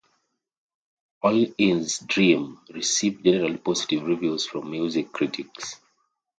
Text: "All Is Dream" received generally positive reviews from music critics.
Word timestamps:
"All 1.21 1.45
Is 1.59 1.99
Dream" 1.99 2.59
received 2.71 3.23
generally 3.23 3.57
positive 3.57 4.01
reviews 4.01 4.47
from 4.47 4.71
music 4.71 5.11
critics. 5.11 5.75